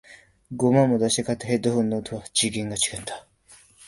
[0.51, 3.27] 五万も出して買ったヘッドフォンの音は次元が違った